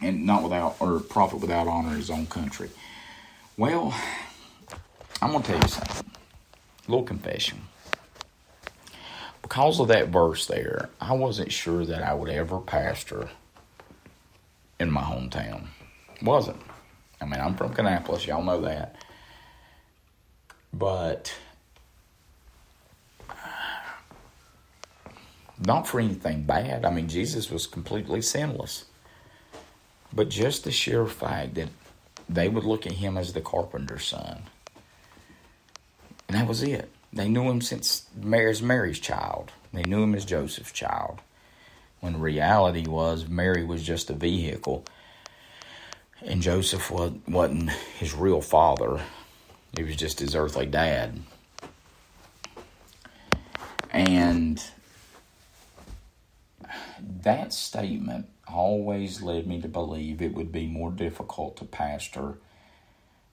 and 0.00 0.24
not 0.24 0.42
without, 0.42 0.76
or 0.80 1.00
prophet 1.00 1.40
without 1.40 1.68
honor 1.68 1.90
in 1.90 1.96
his 1.96 2.10
own 2.10 2.26
country. 2.26 2.70
Well, 3.58 3.94
I'm 5.20 5.32
going 5.32 5.42
to 5.42 5.52
tell 5.52 5.60
you 5.60 5.68
something. 5.68 6.10
A 6.88 6.90
little 6.90 7.04
confession. 7.04 7.60
Because 9.42 9.78
of 9.78 9.88
that 9.88 10.08
verse 10.08 10.46
there, 10.46 10.88
I 11.00 11.12
wasn't 11.12 11.52
sure 11.52 11.84
that 11.84 12.02
I 12.02 12.14
would 12.14 12.30
ever 12.30 12.58
pastor 12.60 13.28
in 14.80 14.90
my 14.90 15.02
hometown. 15.02 15.66
Wasn't. 16.22 16.56
I 17.22 17.24
mean, 17.24 17.40
I'm 17.40 17.54
from 17.54 17.72
Kannapolis, 17.72 18.26
y'all 18.26 18.42
know 18.42 18.60
that. 18.62 18.96
But 20.72 21.32
not 25.64 25.86
for 25.86 26.00
anything 26.00 26.42
bad. 26.42 26.84
I 26.84 26.90
mean, 26.90 27.08
Jesus 27.08 27.50
was 27.50 27.66
completely 27.66 28.22
sinless. 28.22 28.86
But 30.12 30.28
just 30.28 30.64
the 30.64 30.72
sheer 30.72 31.06
fact 31.06 31.54
that 31.54 31.68
they 32.28 32.48
would 32.48 32.64
look 32.64 32.86
at 32.86 32.92
him 32.92 33.16
as 33.16 33.32
the 33.32 33.40
carpenter's 33.40 34.06
son. 34.06 34.42
And 36.28 36.36
that 36.36 36.48
was 36.48 36.62
it. 36.62 36.90
They 37.12 37.28
knew 37.28 37.48
him 37.48 37.60
since 37.60 38.06
Mary's 38.20 38.62
Mary's 38.62 38.98
child. 38.98 39.52
They 39.72 39.82
knew 39.82 40.02
him 40.02 40.14
as 40.14 40.24
Joseph's 40.24 40.72
child. 40.72 41.20
When 42.00 42.18
reality 42.18 42.88
was 42.88 43.28
Mary 43.28 43.64
was 43.64 43.82
just 43.82 44.10
a 44.10 44.14
vehicle 44.14 44.84
and 46.24 46.42
Joseph 46.42 46.90
wasn't 46.90 47.70
his 47.98 48.14
real 48.14 48.40
father, 48.40 49.00
he 49.76 49.82
was 49.82 49.96
just 49.96 50.20
his 50.20 50.34
earthly 50.34 50.66
dad. 50.66 51.20
And 53.90 54.62
that 56.98 57.52
statement 57.52 58.28
always 58.48 59.22
led 59.22 59.46
me 59.46 59.60
to 59.60 59.68
believe 59.68 60.20
it 60.20 60.34
would 60.34 60.52
be 60.52 60.66
more 60.66 60.90
difficult 60.90 61.56
to 61.56 61.64
pastor 61.64 62.38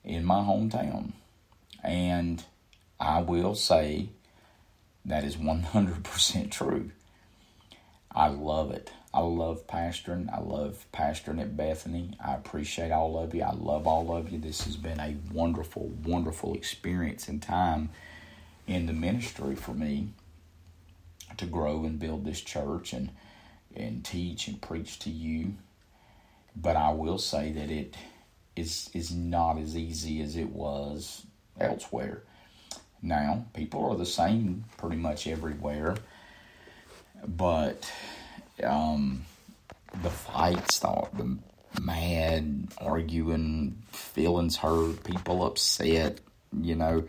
in 0.04 0.26
my 0.26 0.40
hometown. 0.42 1.12
And 1.84 2.44
I 3.00 3.22
will 3.22 3.56
say 3.56 4.10
that 5.06 5.24
is 5.24 5.38
100% 5.38 6.52
true. 6.52 6.92
I 8.12 8.28
love 8.28 8.72
it. 8.72 8.92
I 9.14 9.22
love 9.22 9.66
pastoring. 9.66 10.32
I 10.32 10.40
love 10.40 10.86
pastoring 10.94 11.42
at 11.42 11.58
Bethany. 11.58 12.12
I 12.24 12.36
appreciate 12.36 12.92
all 12.92 13.18
of 13.18 13.34
you. 13.34 13.42
I 13.42 13.54
love 13.54 13.88
all 13.88 14.16
of 14.16 14.32
you. 14.32 14.38
This 14.40 14.62
has 14.62 14.76
been 14.76 15.00
a 15.00 15.18
wonderful, 15.34 15.88
wonderful 16.06 16.54
experience 16.54 17.28
and 17.28 17.42
time 17.42 17.90
in 18.68 18.86
the 18.86 18.94
ministry 18.94 19.56
for 19.56 19.74
me 19.74 20.10
to 21.38 21.46
grow 21.46 21.86
and 21.86 21.98
build 21.98 22.26
this 22.26 22.42
church 22.42 22.94
and 22.94 23.10
and 23.76 24.04
teach 24.04 24.48
and 24.48 24.62
preach 24.62 25.00
to 25.00 25.10
you. 25.10 25.56
But 26.56 26.76
I 26.76 26.92
will 26.92 27.18
say 27.18 27.52
that 27.52 27.72
it 27.72 27.96
is 28.56 28.90
is 28.94 29.12
not 29.12 29.58
as 29.58 29.76
easy 29.76 30.22
as 30.22 30.36
it 30.36 30.50
was 30.50 31.26
elsewhere. 31.60 32.24
Now, 33.02 33.46
people 33.54 33.90
are 33.90 33.96
the 33.96 34.06
same 34.06 34.66
pretty 34.78 34.98
much 34.98 35.26
everywhere, 35.26 35.96
but 37.26 37.90
um, 38.64 39.26
the 40.02 40.10
fights, 40.10 40.80
the, 40.80 41.08
the 41.14 41.38
mad 41.82 42.68
arguing, 42.80 43.82
feelings 43.92 44.58
hurt, 44.58 45.04
people 45.04 45.46
upset, 45.46 46.20
you 46.60 46.76
know, 46.76 47.04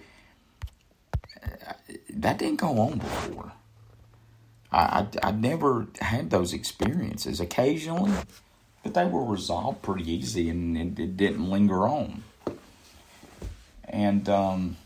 that 2.11 2.39
didn't 2.39 2.61
go 2.61 2.79
on 2.79 2.99
before. 2.99 3.53
I, 4.73 5.07
I, 5.23 5.29
I 5.29 5.31
never 5.33 5.89
had 6.01 6.31
those 6.31 6.53
experiences. 6.53 7.41
Occasionally, 7.41 8.13
but 8.83 8.95
they 8.95 9.05
were 9.05 9.25
resolved 9.25 9.83
pretty 9.83 10.11
easy 10.11 10.49
and, 10.49 10.77
and 10.77 10.99
it 10.99 11.17
didn't 11.17 11.49
linger 11.49 11.87
on. 11.89 12.23
And 13.85 14.29
um, 14.29 14.77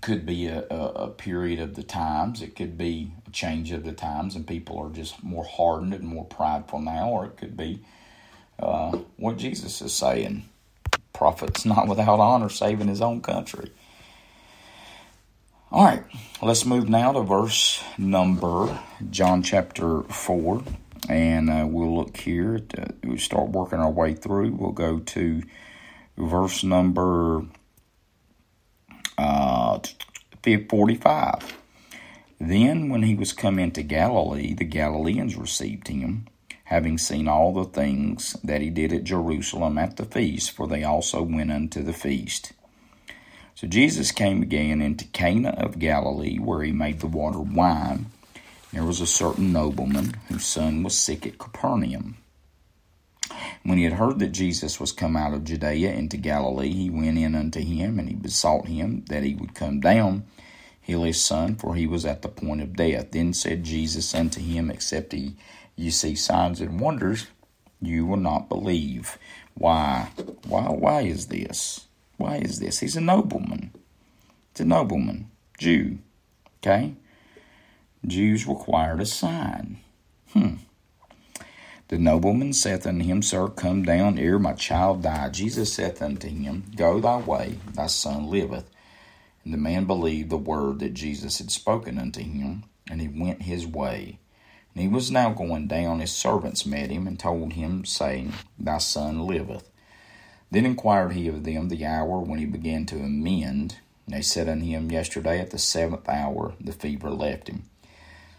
could 0.00 0.26
be 0.26 0.48
a, 0.48 0.64
a, 0.70 0.76
a, 0.76 1.08
period 1.08 1.60
of 1.60 1.76
the 1.76 1.84
times. 1.84 2.42
It 2.42 2.56
could 2.56 2.76
be 2.76 3.12
change 3.32 3.72
of 3.72 3.84
the 3.84 3.92
times, 3.92 4.36
and 4.36 4.46
people 4.46 4.78
are 4.78 4.90
just 4.90 5.22
more 5.22 5.44
hardened 5.44 5.94
and 5.94 6.04
more 6.04 6.24
prideful 6.24 6.80
now. 6.80 7.08
Or 7.08 7.26
it 7.26 7.36
could 7.36 7.56
be 7.56 7.80
uh, 8.58 8.98
what 9.16 9.38
Jesus 9.38 9.80
is 9.82 9.92
saying: 9.92 10.44
"Prophet's 11.12 11.64
not 11.66 11.88
without 11.88 12.20
honor, 12.20 12.48
saving 12.48 12.88
his 12.88 13.00
own 13.00 13.20
country." 13.20 13.70
All 15.70 15.84
right, 15.84 16.04
let's 16.42 16.66
move 16.66 16.90
now 16.90 17.12
to 17.12 17.22
verse 17.22 17.82
number 17.96 18.78
John 19.10 19.42
chapter 19.42 20.02
four, 20.02 20.62
and 21.08 21.48
uh, 21.48 21.66
we'll 21.66 21.96
look 21.96 22.16
here. 22.18 22.58
To, 22.58 22.94
we 23.04 23.16
start 23.16 23.48
working 23.48 23.78
our 23.78 23.90
way 23.90 24.12
through. 24.12 24.52
We'll 24.52 24.72
go 24.72 24.98
to 24.98 25.42
verse 26.18 26.62
number 26.62 27.46
uh, 29.16 29.78
45. 30.42 31.61
Then, 32.44 32.88
when 32.88 33.04
he 33.04 33.14
was 33.14 33.32
come 33.32 33.60
into 33.60 33.84
Galilee, 33.84 34.52
the 34.52 34.64
Galileans 34.64 35.36
received 35.36 35.86
him, 35.86 36.26
having 36.64 36.98
seen 36.98 37.28
all 37.28 37.52
the 37.52 37.62
things 37.62 38.36
that 38.42 38.60
he 38.60 38.68
did 38.68 38.92
at 38.92 39.04
Jerusalem 39.04 39.78
at 39.78 39.96
the 39.96 40.04
feast, 40.04 40.50
for 40.50 40.66
they 40.66 40.82
also 40.82 41.22
went 41.22 41.52
unto 41.52 41.84
the 41.84 41.92
feast. 41.92 42.52
So 43.54 43.68
Jesus 43.68 44.10
came 44.10 44.42
again 44.42 44.82
into 44.82 45.04
Cana 45.04 45.50
of 45.50 45.78
Galilee, 45.78 46.40
where 46.40 46.64
he 46.64 46.72
made 46.72 46.98
the 46.98 47.06
water 47.06 47.38
wine. 47.38 48.06
There 48.72 48.82
was 48.82 49.00
a 49.00 49.06
certain 49.06 49.52
nobleman 49.52 50.14
whose 50.26 50.44
son 50.44 50.82
was 50.82 50.98
sick 50.98 51.24
at 51.24 51.38
Capernaum. 51.38 52.16
When 53.62 53.78
he 53.78 53.84
had 53.84 53.92
heard 53.92 54.18
that 54.18 54.32
Jesus 54.32 54.80
was 54.80 54.90
come 54.90 55.16
out 55.16 55.32
of 55.32 55.44
Judea 55.44 55.92
into 55.92 56.16
Galilee, 56.16 56.72
he 56.72 56.90
went 56.90 57.18
in 57.18 57.36
unto 57.36 57.60
him, 57.60 58.00
and 58.00 58.08
he 58.08 58.16
besought 58.16 58.66
him 58.66 59.04
that 59.10 59.22
he 59.22 59.36
would 59.36 59.54
come 59.54 59.78
down, 59.78 60.24
heal 60.82 61.04
his 61.04 61.22
son, 61.22 61.54
for 61.54 61.74
he 61.74 61.86
was 61.86 62.04
at 62.04 62.22
the 62.22 62.28
point 62.28 62.60
of 62.60 62.76
death. 62.76 63.12
Then 63.12 63.32
said 63.32 63.64
Jesus 63.64 64.14
unto 64.14 64.40
him, 64.40 64.70
Except 64.70 65.14
ye, 65.14 65.36
ye 65.76 65.90
see 65.90 66.14
signs 66.14 66.60
and 66.60 66.80
wonders, 66.80 67.28
you 67.80 68.04
will 68.04 68.18
not 68.18 68.48
believe. 68.48 69.16
Why? 69.54 70.10
Why? 70.46 70.68
Why 70.68 71.02
is 71.02 71.28
this? 71.28 71.86
Why 72.16 72.36
is 72.36 72.58
this? 72.58 72.80
He's 72.80 72.96
a 72.96 73.00
nobleman. 73.00 73.72
It's 74.50 74.60
a 74.60 74.64
nobleman, 74.64 75.30
Jew. 75.58 75.98
Okay? 76.58 76.94
Jews 78.06 78.46
required 78.46 79.00
a 79.00 79.06
sign. 79.06 79.78
Hmm. 80.32 80.56
The 81.88 81.98
nobleman 81.98 82.52
saith 82.52 82.86
unto 82.86 83.04
him, 83.04 83.22
Sir, 83.22 83.48
come 83.48 83.84
down 83.84 84.18
ere 84.18 84.38
my 84.38 84.54
child 84.54 85.02
die. 85.02 85.28
Jesus 85.28 85.74
saith 85.74 86.00
unto 86.00 86.28
him, 86.28 86.64
Go 86.74 87.00
thy 87.00 87.18
way, 87.18 87.58
thy 87.74 87.86
son 87.86 88.30
liveth. 88.30 88.68
And 89.44 89.52
the 89.52 89.58
man 89.58 89.84
believed 89.86 90.30
the 90.30 90.36
word 90.36 90.78
that 90.80 90.94
Jesus 90.94 91.38
had 91.38 91.50
spoken 91.50 91.98
unto 91.98 92.20
him, 92.20 92.64
and 92.88 93.00
he 93.00 93.08
went 93.08 93.42
his 93.42 93.66
way. 93.66 94.18
And 94.74 94.82
he 94.82 94.88
was 94.88 95.10
now 95.10 95.30
going 95.30 95.66
down, 95.66 96.00
his 96.00 96.12
servants 96.12 96.64
met 96.64 96.90
him, 96.90 97.06
and 97.06 97.18
told 97.18 97.54
him, 97.54 97.84
saying, 97.84 98.32
Thy 98.58 98.78
son 98.78 99.26
liveth. 99.26 99.68
Then 100.50 100.66
inquired 100.66 101.12
he 101.12 101.28
of 101.28 101.44
them 101.44 101.68
the 101.68 101.84
hour 101.84 102.18
when 102.20 102.38
he 102.38 102.46
began 102.46 102.86
to 102.86 102.96
amend. 102.96 103.78
And 104.06 104.14
they 104.14 104.22
said 104.22 104.48
unto 104.48 104.66
him, 104.66 104.90
Yesterday 104.90 105.40
at 105.40 105.50
the 105.50 105.58
seventh 105.58 106.08
hour 106.08 106.54
the 106.60 106.72
fever 106.72 107.10
left 107.10 107.48
him. 107.48 107.64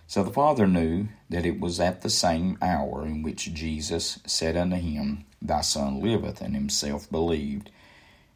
So 0.07 0.23
the 0.23 0.31
father 0.31 0.67
knew 0.67 1.07
that 1.29 1.45
it 1.45 1.59
was 1.59 1.79
at 1.79 2.01
the 2.01 2.09
same 2.09 2.57
hour 2.61 3.05
in 3.05 3.23
which 3.23 3.53
Jesus 3.53 4.19
said 4.27 4.55
unto 4.55 4.75
him, 4.75 5.25
Thy 5.41 5.61
son 5.61 6.01
liveth, 6.01 6.39
and 6.41 6.55
himself 6.55 7.09
believed, 7.09 7.71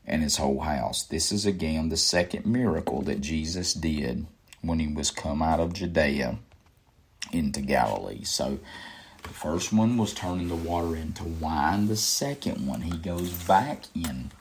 and 0.07 0.23
his 0.23 0.37
whole 0.37 0.61
house. 0.61 1.03
This 1.03 1.31
is 1.31 1.45
again 1.45 1.89
the 1.89 1.97
second 1.97 2.45
miracle 2.45 3.01
that 3.03 3.21
Jesus 3.21 3.73
did 3.73 4.25
when 4.61 4.79
he 4.79 4.87
was 4.87 5.11
come 5.11 5.41
out 5.41 5.59
of 5.59 5.73
Judea 5.73 6.39
into 7.31 7.61
Galilee. 7.61 8.23
So 8.23 8.59
the 9.23 9.29
first 9.29 9.73
one 9.73 9.97
was 9.97 10.13
turning 10.13 10.47
the 10.47 10.55
water 10.55 10.95
into 10.95 11.25
wine. 11.25 11.87
The 11.87 11.97
second 11.97 12.65
one, 12.65 12.81
he 12.81 12.97
goes 12.97 13.31
back 13.31 13.83
in 13.93 14.31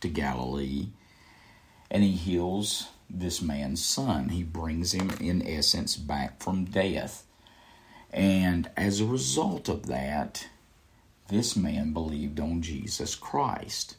to 0.00 0.08
Galilee 0.08 0.88
and 1.90 2.02
he 2.02 2.12
heals 2.12 2.88
this 3.08 3.42
man's 3.42 3.84
son. 3.84 4.30
He 4.30 4.42
brings 4.42 4.92
him, 4.92 5.10
in 5.20 5.46
essence, 5.46 5.96
back 5.96 6.40
from 6.40 6.64
death. 6.64 7.24
And 8.12 8.70
as 8.76 9.00
a 9.00 9.06
result 9.06 9.68
of 9.68 9.86
that, 9.86 10.48
this 11.28 11.56
man 11.56 11.92
believed 11.92 12.40
on 12.40 12.62
Jesus 12.62 13.14
Christ. 13.14 13.96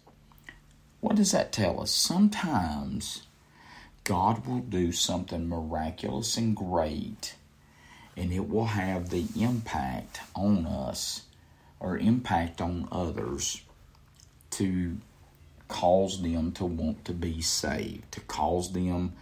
What 1.02 1.16
does 1.16 1.32
that 1.32 1.52
tell 1.52 1.82
us? 1.82 1.92
Sometimes 1.92 3.24
God 4.04 4.48
will 4.48 4.60
do 4.60 4.92
something 4.92 5.50
miraculous 5.50 6.38
and 6.38 6.56
great, 6.56 7.36
and 8.16 8.32
it 8.32 8.48
will 8.48 8.68
have 8.68 9.10
the 9.10 9.26
impact 9.40 10.22
on 10.36 10.66
us 10.66 11.24
or 11.80 11.98
impact 11.98 12.62
on 12.62 12.88
others 12.92 13.62
to 14.52 14.98
cause 15.68 16.22
them 16.22 16.52
to 16.52 16.66
want 16.66 17.04
to 17.06 17.14
be 17.14 17.42
saved, 17.42 18.12
to 18.12 18.22
cause 18.22 18.72
them 18.72 19.14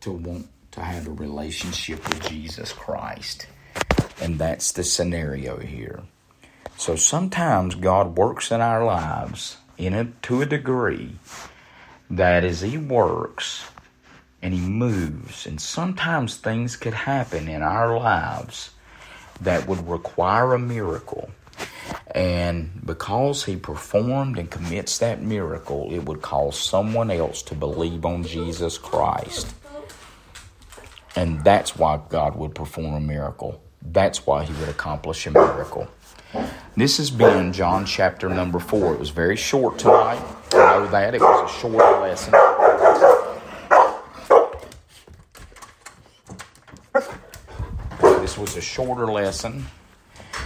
to 0.00 0.12
want 0.12 0.48
to 0.70 0.80
have 0.80 1.06
a 1.06 1.12
relationship 1.12 2.06
with 2.08 2.28
Jesus 2.28 2.72
Christ. 2.72 3.46
And 4.20 4.38
that's 4.38 4.72
the 4.72 4.84
scenario 4.84 5.58
here. 5.58 6.02
So 6.76 6.96
sometimes 6.96 7.74
God 7.74 8.16
works 8.16 8.50
in 8.50 8.60
our 8.60 8.84
lives 8.84 9.56
in 9.78 9.94
a, 9.94 10.04
to 10.22 10.42
a 10.42 10.46
degree 10.46 11.12
that 12.10 12.44
as 12.44 12.60
He 12.60 12.76
works 12.76 13.64
and 14.42 14.52
He 14.52 14.60
moves, 14.60 15.46
and 15.46 15.60
sometimes 15.60 16.36
things 16.36 16.76
could 16.76 16.94
happen 16.94 17.48
in 17.48 17.62
our 17.62 17.98
lives 17.98 18.70
that 19.40 19.66
would 19.66 19.88
require 19.88 20.52
a 20.52 20.58
miracle 20.58 21.30
and 22.12 22.80
because 22.84 23.44
he 23.44 23.56
performed 23.56 24.38
and 24.38 24.50
commits 24.50 24.98
that 24.98 25.22
miracle, 25.22 25.88
it 25.92 26.00
would 26.00 26.22
cause 26.22 26.58
someone 26.58 27.10
else 27.10 27.42
to 27.42 27.54
believe 27.54 28.04
on 28.04 28.24
Jesus 28.24 28.78
Christ. 28.78 29.54
And 31.16 31.42
that's 31.44 31.76
why 31.76 32.00
God 32.08 32.36
would 32.36 32.54
perform 32.54 32.94
a 32.94 33.00
miracle. 33.00 33.60
That's 33.82 34.26
why 34.26 34.44
he 34.44 34.52
would 34.54 34.68
accomplish 34.68 35.26
a 35.26 35.30
miracle. 35.30 35.88
This 36.76 36.98
has 36.98 37.10
been 37.10 37.52
John 37.52 37.84
chapter 37.86 38.28
number 38.28 38.58
four. 38.58 38.94
It 38.94 39.00
was 39.00 39.10
very 39.10 39.36
short 39.36 39.78
tonight. 39.78 40.22
I 40.52 40.56
know 40.56 40.86
that. 40.88 41.14
It 41.14 41.20
was 41.20 41.50
a 41.50 41.60
short 41.60 41.74
lesson. 41.74 42.32
This 48.20 48.38
was 48.38 48.56
a 48.56 48.60
shorter 48.60 49.06
lesson 49.06 49.66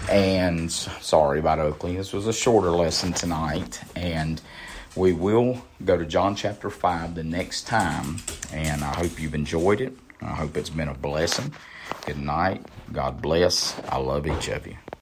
and 0.09 0.71
sorry 0.71 1.39
about 1.39 1.59
Oakley. 1.59 1.97
This 1.97 2.13
was 2.13 2.27
a 2.27 2.33
shorter 2.33 2.71
lesson 2.71 3.13
tonight. 3.13 3.81
And 3.97 4.41
we 4.95 5.13
will 5.13 5.63
go 5.85 5.97
to 5.97 6.05
John 6.05 6.35
chapter 6.37 6.71
5 6.71 7.15
the 7.15 7.25
next 7.25 7.67
time. 7.67 8.19
And 8.53 8.85
I 8.85 8.95
hope 8.95 9.21
you've 9.21 9.35
enjoyed 9.35 9.81
it. 9.81 9.97
I 10.21 10.35
hope 10.35 10.57
it's 10.57 10.71
been 10.71 10.89
a 10.89 10.95
blessing. 10.95 11.53
Good 12.07 12.19
night. 12.19 12.65
God 12.93 13.21
bless. 13.21 13.79
I 13.89 13.99
love 13.99 14.27
each 14.27 14.49
of 14.49 14.67
you. 14.67 14.77